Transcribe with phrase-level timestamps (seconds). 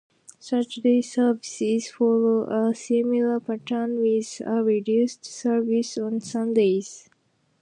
[0.39, 7.07] Saturday services follow a similar pattern with a reduced service on Sundays.